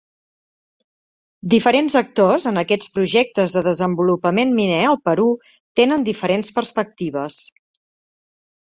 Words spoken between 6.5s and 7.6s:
perspectives.